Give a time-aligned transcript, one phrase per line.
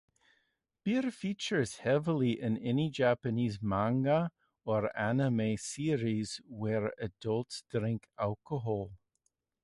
[0.83, 4.31] Beer features heavily in any Japanese manga
[4.65, 8.89] or anime series where adults drink alcohol.